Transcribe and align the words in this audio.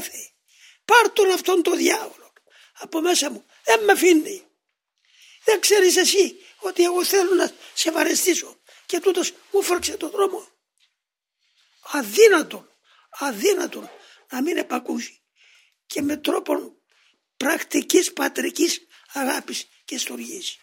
κάθε. 0.00 0.32
Πάρ 0.84 1.10
τον 1.10 1.30
αυτόν 1.30 1.62
τον 1.62 1.76
διάβολο 1.76 2.32
από 2.72 3.00
μέσα 3.00 3.30
μου. 3.30 3.44
Δεν 3.64 3.84
με 3.84 3.92
αφήνει. 3.92 4.44
Δεν 5.44 5.60
ξέρεις 5.60 5.96
εσύ 5.96 6.36
ότι 6.58 6.84
εγώ 6.84 7.04
θέλω 7.04 7.34
να 7.34 7.52
σε 7.74 7.90
βαρεστήσω 7.90 8.60
και 8.86 9.00
τούτος 9.00 9.32
μου 9.52 9.62
φράξε 9.62 9.96
τον 9.96 10.10
δρόμο. 10.10 10.48
Αδύνατον, 11.92 12.70
αδύνατον 13.10 13.90
να 14.30 14.42
μην 14.42 14.56
επακούσει 14.56 15.22
και 15.86 16.02
με 16.02 16.16
τρόπο 16.16 16.82
πρακτικής 17.36 18.12
πατρικής 18.12 18.86
αγάπης 19.12 19.68
και 19.84 19.98
στοργής. 19.98 20.58